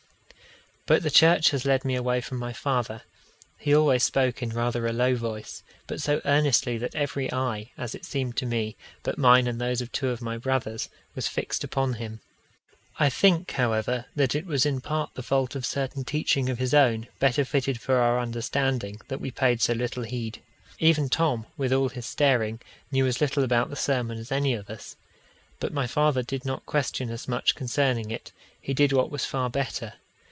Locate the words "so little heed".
19.61-20.41